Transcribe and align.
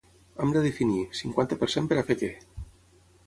Hem 0.43 0.53
de 0.53 0.61
definir: 0.67 1.03
cinquanta 1.19 1.59
per 1.63 1.69
cent 1.73 1.89
per 1.91 1.99
a 2.03 2.07
fer 2.07 2.17
què? 2.23 2.31